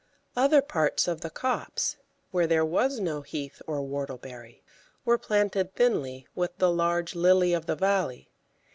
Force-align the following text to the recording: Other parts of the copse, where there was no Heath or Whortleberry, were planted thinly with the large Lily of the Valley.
Other 0.35 0.63
parts 0.63 1.07
of 1.07 1.21
the 1.21 1.29
copse, 1.29 1.95
where 2.31 2.47
there 2.47 2.65
was 2.65 2.99
no 2.99 3.21
Heath 3.21 3.61
or 3.67 3.81
Whortleberry, 3.81 4.63
were 5.05 5.19
planted 5.19 5.75
thinly 5.75 6.25
with 6.33 6.57
the 6.57 6.71
large 6.71 7.13
Lily 7.13 7.53
of 7.53 7.67
the 7.67 7.75
Valley. 7.75 8.27